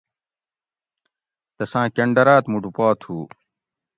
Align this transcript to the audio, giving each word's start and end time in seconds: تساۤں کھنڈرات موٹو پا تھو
تساۤں 1.55 1.87
کھنڈرات 1.95 2.43
موٹو 2.51 2.69
پا 2.75 2.87
تھو 3.01 3.17